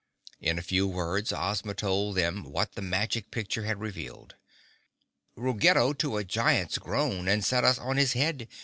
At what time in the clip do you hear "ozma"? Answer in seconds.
1.31-1.75